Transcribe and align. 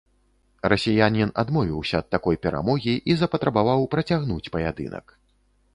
Расіянін 0.71 1.33
адмовіўся 1.41 1.95
ад 2.05 2.09
такой 2.15 2.41
перамогі 2.47 2.95
і 3.13 3.19
запатрабаваў 3.21 3.81
працягнуць 3.95 4.45
паядынак. 4.57 5.05